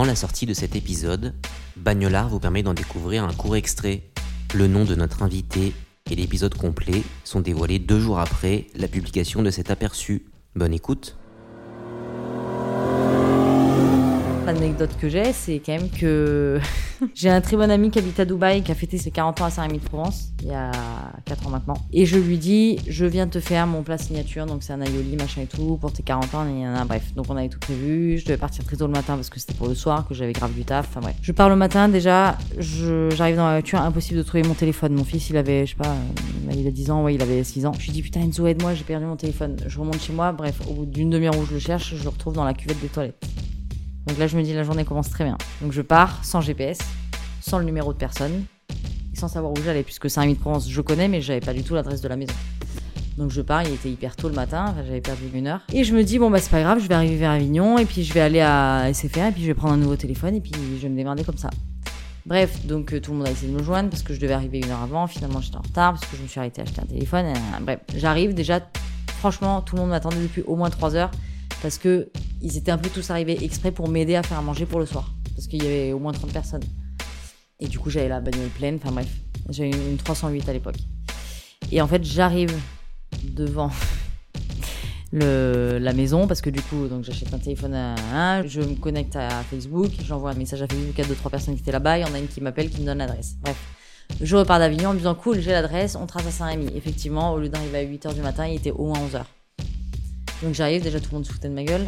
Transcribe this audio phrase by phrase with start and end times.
[0.00, 1.34] Avant la sortie de cet épisode,
[1.76, 4.04] Bagnolard vous permet d'en découvrir un court extrait.
[4.54, 5.74] Le nom de notre invité
[6.10, 10.24] et l'épisode complet sont dévoilés deux jours après la publication de cet aperçu.
[10.56, 11.18] Bonne écoute.
[14.52, 16.58] L'anecdote que j'ai, c'est quand même que
[17.14, 19.44] j'ai un très bon ami qui habite à Dubaï, qui a fêté ses 40 ans
[19.44, 20.72] à Saint-Rémy-de-Provence, il y a
[21.24, 21.76] 4 ans maintenant.
[21.92, 25.16] Et je lui dis, je viens te faire mon plat signature, donc c'est un aioli,
[25.16, 27.14] machin et tout, pour tes 40 ans, et a, bref.
[27.14, 29.54] Donc on avait tout prévu, je devais partir très tôt le matin parce que c'était
[29.54, 31.14] pour le soir, que j'avais grave du taf, enfin bref.
[31.22, 34.94] Je pars le matin, déjà, j'arrive dans la voiture, impossible de trouver mon téléphone.
[34.94, 35.94] Mon fils, il avait, je sais pas,
[36.52, 37.72] il a 10 ans, ouais, il avait 6 ans.
[37.78, 39.56] Je lui dis, putain Enzo, aide-moi, j'ai perdu mon téléphone.
[39.64, 42.08] Je remonte chez moi, bref, au bout d'une demi-heure où je le cherche, je le
[42.08, 43.29] retrouve dans la cuvette des toilettes.
[44.06, 45.36] Donc là, je me dis, la journée commence très bien.
[45.60, 46.78] Donc je pars sans GPS,
[47.40, 48.44] sans le numéro de personne,
[49.14, 52.08] sans savoir où j'allais, puisque Saint-Rémy-de-Provence, je connais, mais j'avais pas du tout l'adresse de
[52.08, 52.34] la maison.
[53.16, 55.60] Donc je pars, il était hyper tôt le matin, j'avais perdu une heure.
[55.72, 57.84] Et je me dis, bon bah c'est pas grave, je vais arriver vers Avignon, et
[57.84, 60.40] puis je vais aller à SFR, et puis je vais prendre un nouveau téléphone, et
[60.40, 61.50] puis je vais me démerder comme ça.
[62.26, 64.34] Bref, donc euh, tout le monde a essayé de me joindre parce que je devais
[64.34, 65.06] arriver une heure avant.
[65.06, 67.26] Finalement, j'étais en retard parce que je me suis arrêté à acheter un téléphone.
[67.26, 68.60] Euh, bref, j'arrive déjà.
[69.18, 71.10] Franchement, tout le monde m'attendait depuis au moins 3 heures
[71.62, 72.08] parce que
[72.42, 74.86] ils étaient un peu tous arrivés exprès pour m'aider à faire à manger pour le
[74.86, 75.12] soir.
[75.34, 76.62] Parce qu'il y avait au moins 30 personnes.
[77.60, 78.76] Et du coup, j'avais la bagnole pleine.
[78.82, 79.08] Enfin bref,
[79.48, 80.76] j'avais une 308 à l'époque.
[81.70, 82.54] Et en fait, j'arrive
[83.24, 83.70] devant
[85.12, 89.16] la maison parce que du coup, donc j'achète un téléphone à un, je me connecte
[89.16, 91.98] à Facebook, j'envoie un message à Facebook à deux trois personnes qui étaient là-bas.
[91.98, 93.36] Il y en a une qui m'appelle, qui me donne l'adresse.
[93.42, 93.56] Bref.
[94.20, 96.72] Je repars d'Avignon en me disant cool, j'ai l'adresse, on trace à Saint-Rémy.
[96.74, 99.22] Effectivement, au lieu d'arriver à 8h du matin, il était au moins 11h.
[100.42, 101.86] Donc j'arrive, déjà tout le monde se foutait de ma gueule.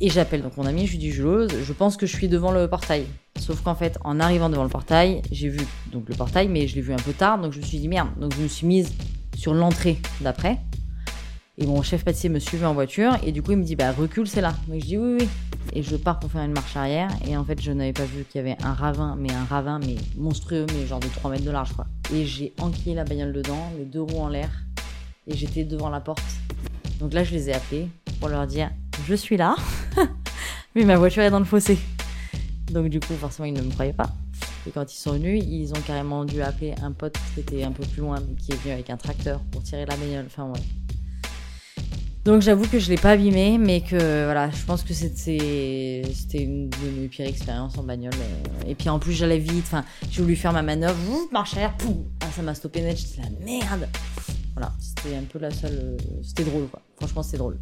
[0.00, 2.52] Et j'appelle donc mon ami, je lui dis Jules, je pense que je suis devant
[2.52, 3.06] le portail.
[3.38, 6.74] Sauf qu'en fait, en arrivant devant le portail, j'ai vu donc le portail, mais je
[6.74, 8.08] l'ai vu un peu tard, donc je me suis dit merde.
[8.18, 8.92] Donc je me suis mise
[9.36, 10.58] sur l'entrée d'après.
[11.58, 13.90] Et mon chef pâtissier me suivait en voiture, et du coup il me dit bah
[13.90, 14.54] recule, c'est là.
[14.68, 15.28] Donc je dis oui, oui.
[15.72, 18.24] Et je pars pour faire une marche arrière, et en fait je n'avais pas vu
[18.24, 21.44] qu'il y avait un ravin, mais un ravin, mais monstrueux, mais genre de 3 mètres
[21.44, 21.86] de large quoi.
[22.14, 24.50] Et j'ai enquillé la bagnole dedans, les deux roues en l'air,
[25.26, 26.22] et j'étais devant la porte.
[27.00, 27.88] Donc là je les ai appelés
[28.20, 28.70] pour leur dire
[29.06, 29.56] je suis là,
[30.76, 31.78] mais ma voiture est dans le fossé.
[32.70, 34.10] Donc du coup, forcément, ils ne me croyaient pas.
[34.66, 37.72] Et quand ils sont venus, ils ont carrément dû appeler un pote qui était un
[37.72, 40.26] peu plus loin, qui est venu avec un tracteur pour tirer la bagnole.
[40.26, 40.60] Enfin, ouais.
[42.24, 46.02] Donc j'avoue que je l'ai pas abîmé, mais que voilà, je pense que c'était
[46.34, 48.12] une de mes pires expériences en bagnole.
[48.66, 50.98] Et puis en plus j'allais vite, enfin j'ai voulu faire ma manœuvre,
[51.30, 53.88] marche arrière, poum, ah, ça m'a stoppé net, j'étais la merde.
[54.54, 56.82] Voilà, c'était un peu la seule, c'était drôle quoi.
[56.96, 57.58] Franchement c'était drôle.